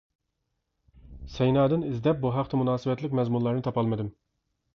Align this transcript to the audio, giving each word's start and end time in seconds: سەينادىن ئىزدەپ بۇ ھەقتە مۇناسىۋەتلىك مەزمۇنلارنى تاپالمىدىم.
سەينادىن 1.33 1.85
ئىزدەپ 1.89 2.23
بۇ 2.25 2.33
ھەقتە 2.37 2.61
مۇناسىۋەتلىك 2.63 3.15
مەزمۇنلارنى 3.21 3.67
تاپالمىدىم. 3.71 4.11